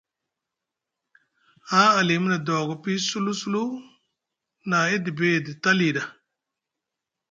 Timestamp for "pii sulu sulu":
2.83-3.63